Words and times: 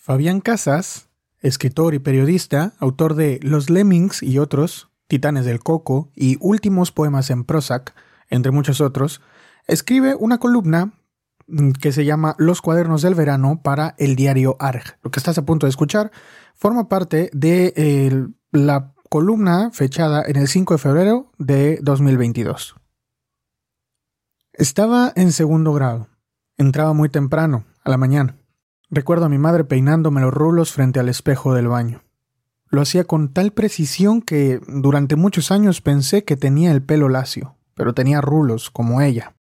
Fabián 0.00 0.40
Casas, 0.40 1.10
escritor 1.40 1.92
y 1.92 1.98
periodista, 1.98 2.72
autor 2.78 3.14
de 3.14 3.38
Los 3.42 3.68
Lemmings 3.68 4.22
y 4.22 4.38
otros, 4.38 4.88
Titanes 5.08 5.44
del 5.44 5.60
Coco 5.60 6.10
y 6.16 6.38
Últimos 6.40 6.90
Poemas 6.90 7.28
en 7.28 7.44
Prozac, 7.44 7.94
entre 8.30 8.50
muchos 8.50 8.80
otros, 8.80 9.20
escribe 9.66 10.14
una 10.14 10.38
columna 10.38 10.94
mm, 11.48 11.72
que 11.72 11.92
se 11.92 12.06
llama 12.06 12.34
Los 12.38 12.62
cuadernos 12.62 13.02
del 13.02 13.14
verano 13.14 13.60
para 13.62 13.94
el 13.98 14.16
diario 14.16 14.56
ARG. 14.58 14.96
Lo 15.02 15.10
que 15.10 15.20
estás 15.20 15.36
a 15.36 15.44
punto 15.44 15.66
de 15.66 15.70
escuchar 15.70 16.10
forma 16.54 16.88
parte 16.88 17.28
de 17.34 18.26
la 18.52 18.94
columna 19.10 19.70
fechada 19.70 20.22
en 20.26 20.36
el 20.36 20.48
5 20.48 20.74
de 20.74 20.78
febrero 20.78 21.30
de 21.36 21.78
2022. 21.82 22.74
Estaba 24.54 25.12
en 25.14 25.32
segundo 25.32 25.74
grado. 25.74 26.08
Entraba 26.56 26.94
muy 26.94 27.10
temprano, 27.10 27.64
a 27.84 27.90
la 27.90 27.98
mañana. 27.98 28.39
Recuerdo 28.90 29.26
a 29.26 29.28
mi 29.28 29.38
madre 29.38 29.62
peinándome 29.62 30.20
los 30.20 30.34
rulos 30.34 30.72
frente 30.72 30.98
al 30.98 31.08
espejo 31.08 31.54
del 31.54 31.68
baño. 31.68 32.02
Lo 32.68 32.80
hacía 32.80 33.04
con 33.04 33.32
tal 33.32 33.52
precisión 33.52 34.20
que 34.20 34.60
durante 34.66 35.14
muchos 35.14 35.52
años 35.52 35.80
pensé 35.80 36.24
que 36.24 36.36
tenía 36.36 36.72
el 36.72 36.82
pelo 36.82 37.08
lacio, 37.08 37.56
pero 37.74 37.94
tenía 37.94 38.20
rulos 38.20 38.70
como 38.70 39.00
ella. 39.00 39.36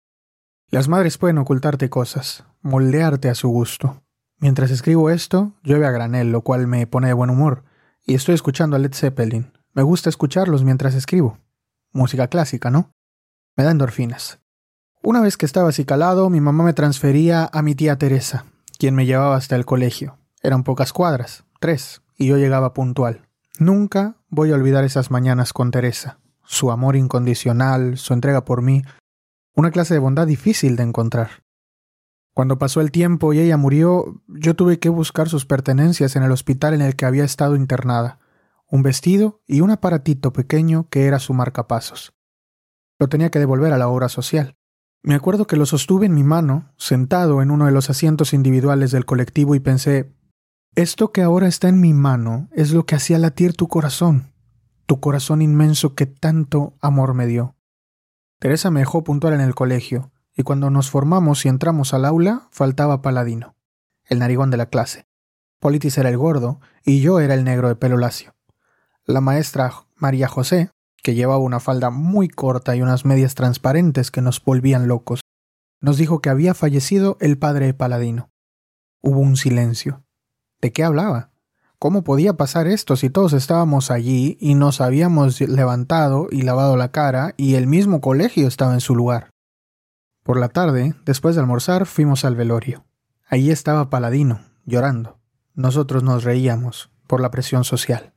Las 0.70 0.88
madres 0.88 1.17
pueden 1.17 1.40
ocultarte 1.40 1.90
cosas, 1.90 2.45
moldearte 2.62 3.27
a 3.27 3.35
su 3.35 3.49
gusto. 3.49 4.04
Mientras 4.38 4.70
escribo 4.70 5.09
esto, 5.09 5.54
llueve 5.63 5.88
a 5.88 5.91
granel, 5.91 6.31
lo 6.31 6.41
cual 6.41 6.68
me 6.68 6.85
pone 6.85 7.07
de 7.07 7.13
buen 7.13 7.31
humor, 7.31 7.63
y 8.05 8.13
estoy 8.13 8.35
escuchando 8.35 8.76
a 8.76 8.79
Led 8.79 8.93
Zeppelin. 8.93 9.52
Me 9.73 9.81
gusta 9.81 10.09
escucharlos 10.09 10.63
mientras 10.63 10.93
escribo. 10.93 11.40
Música 11.91 12.27
clásica, 12.27 12.70
¿no? 12.70 12.91
Me 13.55 13.63
da 13.63 13.71
endorfinas. 13.71 14.40
Una 15.02 15.21
vez 15.21 15.38
que 15.38 15.48
estaba 15.48 15.70
así 15.70 15.85
calado, 15.85 16.29
mi 16.29 16.40
mamá 16.40 16.63
me 16.63 16.73
transfería 16.73 17.49
a 17.52 17.62
mi 17.63 17.73
tía 17.73 17.98
Teresa, 17.98 18.45
quien 18.79 18.95
me 18.95 19.05
llevaba 19.05 19.35
hasta 19.35 19.57
el 19.57 19.65
colegio. 19.65 20.17
Eran 20.41 20.63
pocas 20.63 20.93
cuadras, 20.93 21.43
tres, 21.59 22.01
y 22.17 22.27
yo 22.27 22.37
llegaba 22.37 22.73
puntual. 22.73 23.27
Nunca 23.59 24.15
voy 24.29 24.51
a 24.51 24.55
olvidar 24.55 24.85
esas 24.85 25.12
mañanas 25.12 25.51
con 25.51 25.70
Teresa, 25.70 26.20
su 26.45 26.71
amor 26.71 26.95
incondicional, 26.95 27.98
su 27.98 28.13
entrega 28.13 28.45
por 28.45 28.62
mí, 28.62 28.84
una 29.54 29.70
clase 29.71 29.93
de 29.93 29.99
bondad 29.99 30.26
difícil 30.26 30.77
de 30.77 30.84
encontrar. 30.84 31.43
Cuando 32.34 32.57
pasó 32.57 32.79
el 32.79 32.91
tiempo 32.91 33.34
y 33.34 33.39
ella 33.39 33.57
murió, 33.57 34.21
yo 34.27 34.55
tuve 34.55 34.79
que 34.79 34.87
buscar 34.87 35.27
sus 35.27 35.45
pertenencias 35.45 36.15
en 36.15 36.23
el 36.23 36.32
hospital 36.32 36.73
en 36.73 36.82
el 36.82 36.95
que 36.95 37.05
había 37.05 37.26
estado 37.26 37.57
internada, 37.57 38.20
un 38.65 38.82
vestido 38.82 39.41
y 39.45 39.59
un 39.59 39.71
aparatito 39.71 40.32
pequeño 40.32 40.87
que 40.89 41.05
era 41.05 41.20
su 41.20 41.34
marcapasos. 41.34 42.13
Lo 42.98 43.09
tenía 43.09 43.29
que 43.29 43.39
devolver 43.39 43.73
a 43.73 43.77
la 43.77 43.89
obra 43.89 44.07
social. 44.07 44.55
Me 45.01 45.15
acuerdo 45.15 45.47
que 45.47 45.55
lo 45.55 45.65
sostuve 45.65 46.05
en 46.07 46.13
mi 46.13 46.23
mano, 46.23 46.73
sentado 46.77 47.41
en 47.41 47.51
uno 47.51 47.65
de 47.65 47.71
los 47.71 47.89
asientos 47.89 48.33
individuales 48.33 48.91
del 48.91 49.05
colectivo 49.05 49.55
y 49.55 49.59
pensé, 49.59 50.11
esto 50.75 51.11
que 51.11 51.21
ahora 51.21 51.47
está 51.47 51.69
en 51.69 51.79
mi 51.79 51.93
mano 51.93 52.49
es 52.51 52.71
lo 52.71 52.85
que 52.85 52.95
hacía 52.95 53.17
latir 53.17 53.53
tu 53.53 53.67
corazón, 53.67 54.33
tu 54.85 54.99
corazón 54.99 55.41
inmenso 55.41 55.95
que 55.95 56.05
tanto 56.05 56.73
amor 56.81 57.13
me 57.13 57.27
dio. 57.27 57.55
Teresa 58.39 58.71
me 58.71 58.81
dejó 58.81 59.03
puntual 59.03 59.33
en 59.33 59.41
el 59.41 59.55
colegio, 59.55 60.11
y 60.35 60.43
cuando 60.43 60.70
nos 60.70 60.89
formamos 60.89 61.45
y 61.45 61.49
entramos 61.49 61.93
al 61.93 62.05
aula, 62.05 62.47
faltaba 62.51 63.01
Paladino, 63.01 63.55
el 64.05 64.19
narigón 64.19 64.51
de 64.51 64.57
la 64.57 64.67
clase. 64.67 65.07
Politis 65.59 65.97
era 65.97 66.09
el 66.09 66.17
gordo, 66.17 66.59
y 66.83 67.01
yo 67.01 67.19
era 67.19 67.33
el 67.33 67.44
negro 67.44 67.67
de 67.67 67.75
pelo 67.75 67.97
lacio. 67.97 68.35
La 69.05 69.22
maestra 69.22 69.73
María 69.95 70.27
José 70.27 70.72
que 71.03 71.16
llevaba 71.16 71.39
una 71.39 71.59
falda 71.59 71.89
muy 71.89 72.28
corta 72.28 72.75
y 72.75 72.81
unas 72.81 73.05
medias 73.05 73.35
transparentes 73.35 74.11
que 74.11 74.22
nos 74.22 74.44
volvían 74.44 74.88
locos, 74.88 75.22
nos 75.81 75.97
dijo 75.97 76.19
que 76.19 76.29
había 76.29 76.53
fallecido 76.53 77.17
el 77.19 77.38
padre 77.38 77.67
de 77.67 77.73
Paladino. 77.73 78.29
Hubo 79.01 79.19
un 79.19 79.38
silencio. 79.38 80.03
¿De 80.61 80.73
qué 80.73 80.83
hablaba? 80.83 81.31
¿Cómo 81.77 82.03
podía 82.03 82.33
pasar 82.33 82.67
esto 82.67 82.97
si 82.97 83.09
todos 83.09 83.31
estábamos 83.31 83.89
allí 83.89 84.38
y 84.41 84.55
nos 84.55 84.81
habíamos 84.81 85.39
levantado 85.39 86.27
y 86.29 86.41
lavado 86.41 86.75
la 86.75 86.91
cara 86.91 87.33
y 87.38 87.55
el 87.55 87.67
mismo 87.67 88.01
colegio 88.01 88.49
estaba 88.49 88.73
en 88.73 88.81
su 88.81 88.95
lugar? 88.95 89.29
Por 90.23 90.38
la 90.38 90.49
tarde, 90.49 90.93
después 91.05 91.35
de 91.35 91.41
almorzar, 91.41 91.85
fuimos 91.85 92.25
al 92.25 92.35
velorio. 92.35 92.85
Allí 93.29 93.51
estaba 93.51 93.89
Paladino, 93.89 94.41
llorando. 94.65 95.19
Nosotros 95.53 96.03
nos 96.03 96.25
reíamos 96.25 96.91
por 97.07 97.21
la 97.21 97.31
presión 97.31 97.63
social. 97.63 98.13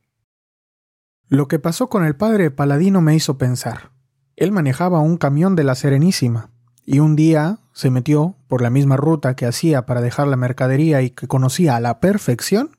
Lo 1.32 1.48
que 1.48 1.59
pasó 1.59 1.88
con 1.88 2.04
el 2.04 2.15
padre 2.15 2.50
Paladino 2.50 3.00
me 3.00 3.15
hizo 3.15 3.38
pensar. 3.38 3.91
Él 4.37 4.53
manejaba 4.53 5.00
un 5.00 5.16
camión 5.16 5.56
de 5.56 5.65
la 5.65 5.75
Serenísima, 5.75 6.50
y 6.84 6.98
un 6.98 7.16
día 7.16 7.60
se 7.72 7.88
metió 7.91 8.37
por 8.48 8.60
la 8.60 8.69
misma 8.69 8.98
ruta 8.98 9.34
que 9.34 9.47
hacía 9.47 9.87
para 9.87 10.03
dejar 10.03 10.28
la 10.28 10.37
mercadería 10.37 11.00
y 11.00 11.09
que 11.09 11.28
conocía 11.28 11.75
a 11.75 11.81
la 11.81 12.00
perfección 12.00 12.76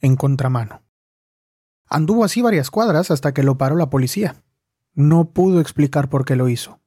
en 0.00 0.14
contramano. 0.14 0.82
Anduvo 1.88 2.22
así 2.22 2.40
varias 2.40 2.70
cuadras 2.70 3.10
hasta 3.10 3.34
que 3.34 3.42
lo 3.42 3.58
paró 3.58 3.74
la 3.74 3.90
policía. 3.90 4.44
No 4.94 5.32
pudo 5.32 5.60
explicar 5.60 6.08
por 6.08 6.24
qué 6.24 6.36
lo 6.36 6.48
hizo. 6.48 6.78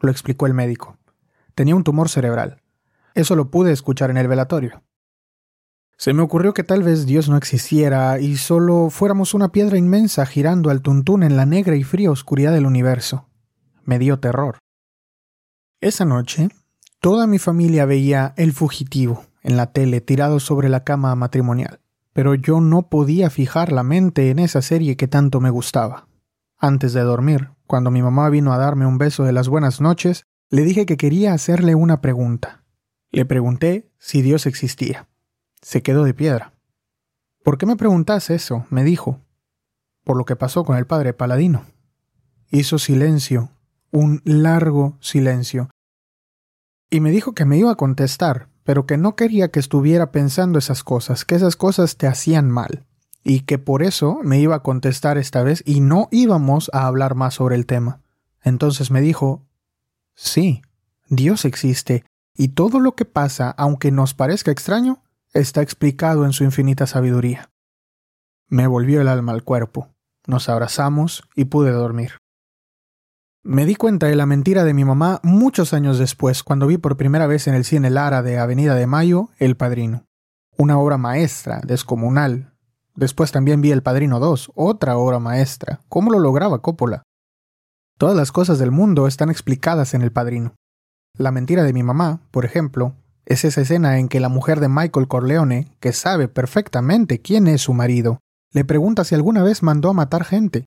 Lo 0.00 0.10
explicó 0.10 0.46
el 0.46 0.54
médico. 0.54 0.98
Tenía 1.54 1.76
un 1.76 1.84
tumor 1.84 2.08
cerebral. 2.08 2.60
Eso 3.14 3.36
lo 3.36 3.52
pude 3.52 3.70
escuchar 3.70 4.10
en 4.10 4.16
el 4.16 4.26
velatorio. 4.26 4.82
Se 5.98 6.12
me 6.12 6.22
ocurrió 6.22 6.52
que 6.52 6.62
tal 6.62 6.82
vez 6.82 7.06
Dios 7.06 7.28
no 7.28 7.36
existiera 7.36 8.20
y 8.20 8.36
solo 8.36 8.90
fuéramos 8.90 9.32
una 9.32 9.50
piedra 9.50 9.78
inmensa 9.78 10.26
girando 10.26 10.70
al 10.70 10.82
tuntún 10.82 11.22
en 11.22 11.36
la 11.36 11.46
negra 11.46 11.74
y 11.76 11.84
fría 11.84 12.10
oscuridad 12.10 12.52
del 12.52 12.66
universo. 12.66 13.28
Me 13.84 13.98
dio 13.98 14.18
terror. 14.18 14.58
Esa 15.80 16.04
noche, 16.04 16.48
toda 17.00 17.26
mi 17.26 17.38
familia 17.38 17.86
veía 17.86 18.34
El 18.36 18.52
fugitivo 18.52 19.24
en 19.42 19.56
la 19.56 19.72
tele 19.72 20.00
tirado 20.00 20.40
sobre 20.40 20.68
la 20.68 20.84
cama 20.84 21.14
matrimonial, 21.14 21.80
pero 22.12 22.34
yo 22.34 22.60
no 22.60 22.88
podía 22.88 23.30
fijar 23.30 23.72
la 23.72 23.82
mente 23.82 24.30
en 24.30 24.38
esa 24.38 24.60
serie 24.60 24.96
que 24.96 25.08
tanto 25.08 25.40
me 25.40 25.50
gustaba. 25.50 26.08
Antes 26.58 26.92
de 26.92 27.02
dormir, 27.02 27.50
cuando 27.66 27.90
mi 27.90 28.02
mamá 28.02 28.28
vino 28.28 28.52
a 28.52 28.58
darme 28.58 28.86
un 28.86 28.98
beso 28.98 29.24
de 29.24 29.32
las 29.32 29.48
buenas 29.48 29.80
noches, 29.80 30.24
le 30.50 30.62
dije 30.62 30.84
que 30.84 30.96
quería 30.96 31.32
hacerle 31.32 31.74
una 31.74 32.00
pregunta. 32.00 32.64
Le 33.10 33.24
pregunté 33.24 33.90
si 33.98 34.20
Dios 34.22 34.46
existía. 34.46 35.08
Se 35.62 35.82
quedó 35.82 36.04
de 36.04 36.14
piedra. 36.14 36.52
¿Por 37.42 37.58
qué 37.58 37.66
me 37.66 37.76
preguntas 37.76 38.30
eso? 38.30 38.66
me 38.70 38.84
dijo. 38.84 39.20
Por 40.04 40.16
lo 40.16 40.24
que 40.24 40.36
pasó 40.36 40.64
con 40.64 40.76
el 40.76 40.86
padre 40.86 41.12
Paladino. 41.12 41.64
Hizo 42.50 42.78
silencio, 42.78 43.50
un 43.90 44.20
largo 44.24 44.96
silencio. 45.00 45.70
Y 46.90 47.00
me 47.00 47.10
dijo 47.10 47.34
que 47.34 47.44
me 47.44 47.58
iba 47.58 47.72
a 47.72 47.76
contestar, 47.76 48.48
pero 48.62 48.86
que 48.86 48.96
no 48.96 49.16
quería 49.16 49.50
que 49.50 49.60
estuviera 49.60 50.12
pensando 50.12 50.58
esas 50.58 50.82
cosas, 50.82 51.24
que 51.24 51.34
esas 51.34 51.56
cosas 51.56 51.96
te 51.96 52.06
hacían 52.06 52.50
mal, 52.50 52.84
y 53.24 53.40
que 53.40 53.58
por 53.58 53.82
eso 53.82 54.18
me 54.22 54.38
iba 54.38 54.56
a 54.56 54.62
contestar 54.62 55.18
esta 55.18 55.42
vez 55.42 55.62
y 55.66 55.80
no 55.80 56.08
íbamos 56.10 56.70
a 56.72 56.86
hablar 56.86 57.14
más 57.14 57.34
sobre 57.34 57.56
el 57.56 57.66
tema. 57.66 58.00
Entonces 58.42 58.90
me 58.90 59.00
dijo, 59.00 59.44
sí, 60.14 60.62
Dios 61.08 61.44
existe, 61.44 62.04
y 62.36 62.48
todo 62.48 62.80
lo 62.80 62.94
que 62.94 63.04
pasa, 63.04 63.50
aunque 63.50 63.90
nos 63.90 64.14
parezca 64.14 64.50
extraño, 64.50 65.02
está 65.38 65.62
explicado 65.62 66.24
en 66.24 66.32
su 66.32 66.44
infinita 66.44 66.86
sabiduría. 66.86 67.50
Me 68.48 68.66
volvió 68.66 69.00
el 69.00 69.08
alma 69.08 69.32
al 69.32 69.44
cuerpo, 69.44 69.88
nos 70.26 70.48
abrazamos 70.48 71.24
y 71.34 71.46
pude 71.46 71.72
dormir. 71.72 72.12
Me 73.42 73.64
di 73.64 73.76
cuenta 73.76 74.06
de 74.06 74.16
la 74.16 74.26
mentira 74.26 74.64
de 74.64 74.74
mi 74.74 74.84
mamá 74.84 75.20
muchos 75.22 75.72
años 75.72 75.98
después, 75.98 76.42
cuando 76.42 76.66
vi 76.66 76.78
por 76.78 76.96
primera 76.96 77.26
vez 77.26 77.46
en 77.46 77.54
el 77.54 77.64
cine 77.64 77.90
Lara 77.90 78.22
de 78.22 78.38
Avenida 78.38 78.74
de 78.74 78.86
Mayo 78.86 79.28
El 79.38 79.56
Padrino, 79.56 80.04
una 80.56 80.78
obra 80.78 80.98
maestra, 80.98 81.60
descomunal. 81.64 82.52
Después 82.94 83.30
también 83.30 83.60
vi 83.60 83.70
El 83.70 83.82
Padrino 83.82 84.18
2, 84.18 84.52
otra 84.54 84.96
obra 84.96 85.18
maestra. 85.18 85.80
¿Cómo 85.88 86.10
lo 86.10 86.18
lograba 86.18 86.62
Coppola? 86.62 87.02
Todas 87.98 88.16
las 88.16 88.32
cosas 88.32 88.58
del 88.58 88.70
mundo 88.70 89.06
están 89.06 89.30
explicadas 89.30 89.94
en 89.94 90.02
El 90.02 90.12
Padrino. 90.12 90.54
La 91.14 91.30
mentira 91.30 91.62
de 91.62 91.72
mi 91.72 91.82
mamá, 91.82 92.20
por 92.30 92.44
ejemplo, 92.44 92.94
es 93.26 93.44
esa 93.44 93.60
escena 93.60 93.98
en 93.98 94.08
que 94.08 94.20
la 94.20 94.28
mujer 94.28 94.60
de 94.60 94.68
Michael 94.68 95.08
Corleone, 95.08 95.68
que 95.80 95.92
sabe 95.92 96.28
perfectamente 96.28 97.20
quién 97.20 97.48
es 97.48 97.62
su 97.62 97.74
marido, 97.74 98.20
le 98.52 98.64
pregunta 98.64 99.04
si 99.04 99.16
alguna 99.16 99.42
vez 99.42 99.64
mandó 99.64 99.90
a 99.90 99.94
matar 99.94 100.24
gente. 100.24 100.66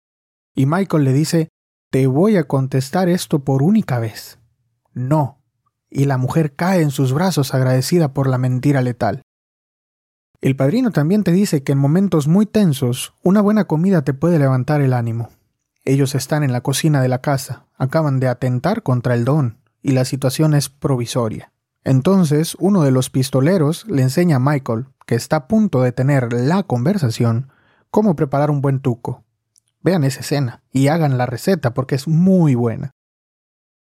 Y 0.55 0.67
Michael 0.67 1.05
le 1.05 1.15
dice, 1.15 1.49
te 1.91 2.07
voy 2.07 2.37
a 2.37 2.45
contestar 2.45 3.09
esto 3.09 3.41
por 3.41 3.63
única 3.63 3.99
vez. 3.99 4.39
No. 4.93 5.41
Y 5.91 6.05
la 6.05 6.19
mujer 6.19 6.55
cae 6.55 6.83
en 6.83 6.91
sus 6.91 7.13
brazos 7.13 7.55
agradecida 7.55 8.13
por 8.13 8.29
la 8.29 8.39
mentira 8.39 8.83
letal. 8.83 9.23
El 10.43 10.55
padrino 10.55 10.91
también 10.91 11.25
te 11.25 11.33
dice 11.33 11.63
que 11.63 11.73
en 11.73 11.79
momentos 11.79 12.29
muy 12.29 12.47
tensos, 12.47 13.15
una 13.23 13.41
buena 13.41 13.65
comida 13.65 14.03
te 14.03 14.13
puede 14.13 14.39
levantar 14.39 14.83
el 14.83 14.93
ánimo. 14.93 15.31
Ellos 15.85 16.15
están 16.15 16.43
en 16.43 16.53
la 16.53 16.61
cocina 16.61 17.01
de 17.01 17.09
la 17.09 17.21
casa, 17.21 17.67
acaban 17.77 18.21
de 18.21 18.29
atentar 18.29 18.83
contra 18.83 19.15
el 19.15 19.25
don, 19.25 19.59
y 19.83 19.93
la 19.93 20.05
situación 20.05 20.55
es 20.55 20.69
provisoria. 20.69 21.53
Entonces 21.85 22.57
uno 22.61 22.83
de 22.83 22.93
los 22.93 23.11
pistoleros 23.11 23.87
le 23.89 24.03
enseña 24.03 24.37
a 24.37 24.41
Michael, 24.41 24.87
que 25.07 25.15
está 25.15 25.37
a 25.37 25.49
punto 25.49 25.83
de 25.83 25.93
tener 25.93 26.33
la 26.33 26.63
conversación, 26.63 27.51
cómo 27.91 28.15
preparar 28.15 28.51
un 28.51 28.61
buen 28.61 28.81
tuco. 28.81 29.25
Vean 29.83 30.05
esa 30.05 30.21
escena 30.21 30.63
y 30.71 30.89
hagan 30.89 31.19
la 31.19 31.27
receta 31.27 31.75
porque 31.75 31.97
es 31.97 32.07
muy 32.07 32.55
buena. 32.55 32.93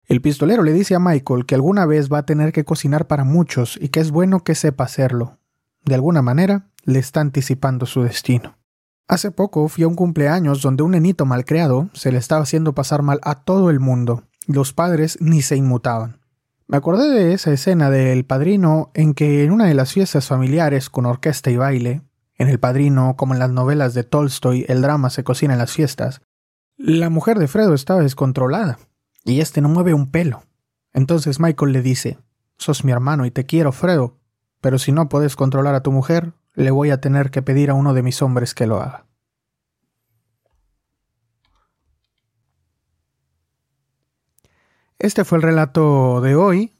El 0.07 0.21
pistolero 0.21 0.63
le 0.63 0.73
dice 0.73 0.95
a 0.95 1.01
Michael 1.01 1.47
que 1.47 1.55
alguna 1.55 1.87
vez 1.87 2.11
va 2.11 2.19
a 2.19 2.27
tener 2.27 2.53
que 2.53 2.65
cocinar 2.65 3.07
para 3.07 3.25
muchos 3.25 3.79
y 3.81 3.89
que 3.89 4.01
es 4.01 4.11
bueno 4.11 4.41
que 4.41 4.55
sepa 4.55 4.85
hacerlo. 4.85 5.39
De 5.85 5.95
alguna 5.95 6.23
manera, 6.23 6.69
le 6.85 6.99
está 6.99 7.21
anticipando 7.21 7.87
su 7.87 8.03
destino. 8.03 8.57
Hace 9.07 9.31
poco 9.31 9.69
fui 9.69 9.85
a 9.85 9.89
un 9.89 9.95
cumpleaños 9.95 10.61
donde 10.61 10.83
un 10.83 10.91
nenito 10.93 11.25
malcriado 11.25 11.89
se 11.95 12.13
le 12.13 12.19
estaba 12.19 12.43
haciendo 12.43 12.75
pasar 12.75 13.03
mal 13.03 13.21
a 13.23 13.43
todo 13.43 13.71
el 13.71 13.81
mundo. 13.81 14.25
Los 14.47 14.75
padres 14.75 15.19
ni 15.21 15.41
se 15.41 15.57
inmutaban. 15.57 16.21
Me 16.71 16.77
acordé 16.77 17.09
de 17.09 17.33
esa 17.33 17.51
escena 17.51 17.89
del 17.89 18.27
padrino 18.27 18.91
en 18.93 19.15
que 19.15 19.43
en 19.43 19.53
una 19.53 19.65
de 19.65 19.73
las 19.73 19.95
fiestas 19.95 20.29
familiares 20.29 20.91
con 20.91 21.07
orquesta 21.07 21.51
y 21.51 21.57
baile, 21.57 22.03
en 22.37 22.49
el 22.49 22.61
padrino, 22.61 23.17
como 23.17 23.33
en 23.33 23.41
las 23.41 23.51
novelas 23.51 23.95
de 23.95 24.05
Tolstoy, 24.05 24.67
el 24.69 24.83
drama 24.83 25.09
se 25.09 25.25
cocina 25.25 25.55
en 25.55 25.61
las 25.61 25.73
fiestas, 25.73 26.21
la 26.77 27.09
mujer 27.09 27.39
de 27.39 27.49
Fredo 27.49 27.73
estaba 27.73 28.03
descontrolada 28.03 28.79
y 29.25 29.41
este 29.41 29.63
no 29.63 29.71
mueve 29.71 29.95
un 29.95 30.11
pelo. 30.11 30.43
Entonces 30.93 31.41
Michael 31.41 31.73
le 31.73 31.81
dice, 31.81 32.19
Sos 32.59 32.85
mi 32.85 32.93
hermano 32.93 33.25
y 33.25 33.31
te 33.31 33.47
quiero, 33.47 33.73
Fredo, 33.73 34.19
pero 34.61 34.79
si 34.79 34.93
no 34.93 35.09
puedes 35.09 35.37
controlar 35.37 35.75
a 35.75 35.83
tu 35.83 35.91
mujer, 35.91 36.35
le 36.55 36.71
voy 36.71 36.91
a 36.91 37.01
tener 37.01 37.31
que 37.31 37.41
pedir 37.41 37.71
a 37.71 37.75
uno 37.75 37.95
de 37.95 38.03
mis 38.03 38.21
hombres 38.21 38.55
que 38.55 38.67
lo 38.67 38.83
haga. 38.83 39.08
Este 44.99 45.25
fue 45.25 45.39
el 45.39 45.43
relato 45.43 46.21
de 46.21 46.35
hoy. 46.35 46.73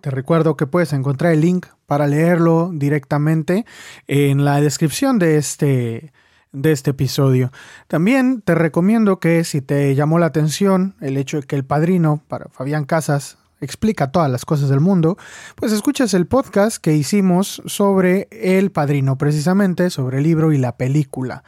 Te 0.00 0.10
recuerdo 0.10 0.56
que 0.56 0.66
puedes 0.66 0.94
encontrar 0.94 1.32
el 1.32 1.42
link 1.42 1.66
para 1.84 2.06
leerlo 2.06 2.70
directamente 2.72 3.66
en 4.06 4.46
la 4.46 4.62
descripción 4.62 5.18
de 5.18 5.36
este, 5.36 6.12
de 6.52 6.72
este 6.72 6.92
episodio. 6.92 7.52
También 7.86 8.40
te 8.40 8.54
recomiendo 8.54 9.20
que 9.20 9.44
si 9.44 9.60
te 9.60 9.94
llamó 9.94 10.18
la 10.18 10.26
atención 10.26 10.94
el 11.02 11.18
hecho 11.18 11.38
de 11.38 11.46
que 11.46 11.56
el 11.56 11.66
padrino 11.66 12.22
para 12.28 12.48
Fabián 12.48 12.86
Casas 12.86 13.36
explica 13.60 14.10
todas 14.10 14.30
las 14.30 14.46
cosas 14.46 14.70
del 14.70 14.80
mundo, 14.80 15.18
pues 15.54 15.70
escuchas 15.72 16.14
el 16.14 16.26
podcast 16.26 16.78
que 16.78 16.94
hicimos 16.94 17.62
sobre 17.66 18.28
El 18.30 18.70
Padrino, 18.70 19.18
precisamente 19.18 19.90
sobre 19.90 20.18
el 20.18 20.24
libro 20.24 20.52
y 20.52 20.56
la 20.56 20.78
película. 20.78 21.44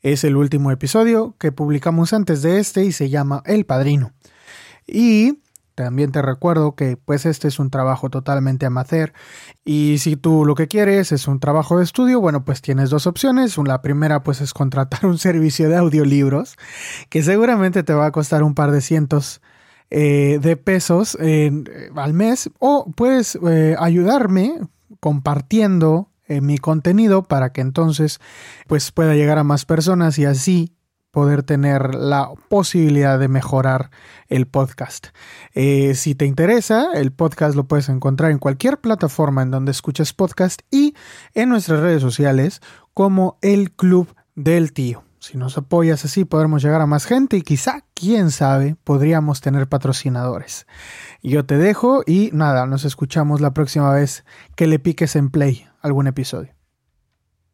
Es 0.00 0.22
el 0.22 0.36
último 0.36 0.70
episodio 0.70 1.34
que 1.40 1.50
publicamos 1.50 2.12
antes 2.12 2.42
de 2.42 2.60
este 2.60 2.84
y 2.84 2.92
se 2.92 3.10
llama 3.10 3.42
El 3.46 3.64
Padrino. 3.64 4.12
Y 4.86 5.42
también 5.74 6.12
te 6.12 6.22
recuerdo 6.22 6.74
que 6.74 6.96
pues 6.96 7.26
este 7.26 7.48
es 7.48 7.58
un 7.58 7.70
trabajo 7.70 8.10
totalmente 8.10 8.66
amateur 8.66 9.12
y 9.64 9.98
si 9.98 10.16
tú 10.16 10.44
lo 10.44 10.54
que 10.54 10.68
quieres 10.68 11.12
es 11.12 11.28
un 11.28 11.40
trabajo 11.40 11.78
de 11.78 11.84
estudio, 11.84 12.20
bueno 12.20 12.44
pues 12.44 12.62
tienes 12.62 12.90
dos 12.90 13.06
opciones. 13.06 13.56
La 13.58 13.82
primera 13.82 14.22
pues 14.22 14.40
es 14.40 14.52
contratar 14.52 15.06
un 15.06 15.18
servicio 15.18 15.68
de 15.68 15.76
audiolibros 15.76 16.56
que 17.08 17.22
seguramente 17.22 17.82
te 17.82 17.94
va 17.94 18.06
a 18.06 18.12
costar 18.12 18.42
un 18.42 18.54
par 18.54 18.70
de 18.70 18.80
cientos 18.80 19.40
eh, 19.90 20.38
de 20.40 20.56
pesos 20.56 21.18
eh, 21.20 21.52
al 21.96 22.14
mes 22.14 22.50
o 22.58 22.90
puedes 22.96 23.38
eh, 23.46 23.76
ayudarme 23.78 24.58
compartiendo 25.00 26.08
mi 26.40 26.56
contenido 26.56 27.24
para 27.24 27.52
que 27.52 27.60
entonces 27.60 28.18
pues 28.66 28.90
pueda 28.90 29.14
llegar 29.14 29.36
a 29.36 29.44
más 29.44 29.66
personas 29.66 30.18
y 30.18 30.24
así 30.24 30.72
poder 31.12 31.44
tener 31.44 31.94
la 31.94 32.30
posibilidad 32.48 33.18
de 33.18 33.28
mejorar 33.28 33.90
el 34.28 34.46
podcast. 34.48 35.08
si 35.54 36.14
te 36.16 36.26
interesa, 36.26 36.88
el 36.94 37.12
podcast 37.12 37.54
lo 37.54 37.64
puedes 37.64 37.88
encontrar 37.88 38.32
en 38.32 38.38
cualquier 38.38 38.80
plataforma 38.80 39.42
en 39.42 39.50
donde 39.50 39.70
escuches 39.70 40.12
podcast 40.12 40.62
y 40.70 40.94
en 41.34 41.50
nuestras 41.50 41.80
redes 41.80 42.02
sociales 42.02 42.60
como 42.94 43.38
el 43.42 43.72
Club 43.72 44.14
del 44.34 44.72
Tío. 44.72 45.04
Si 45.18 45.38
nos 45.38 45.56
apoyas 45.56 46.04
así 46.04 46.24
podremos 46.24 46.64
llegar 46.64 46.80
a 46.80 46.86
más 46.86 47.04
gente 47.04 47.36
y 47.36 47.42
quizá, 47.42 47.84
quién 47.94 48.32
sabe, 48.32 48.76
podríamos 48.82 49.40
tener 49.40 49.68
patrocinadores. 49.68 50.66
Yo 51.22 51.44
te 51.46 51.58
dejo 51.58 52.02
y 52.04 52.30
nada, 52.32 52.66
nos 52.66 52.84
escuchamos 52.84 53.40
la 53.40 53.54
próxima 53.54 53.92
vez 53.92 54.24
que 54.56 54.66
le 54.66 54.80
piques 54.80 55.14
en 55.14 55.30
play 55.30 55.68
algún 55.80 56.08
episodio. 56.08 56.61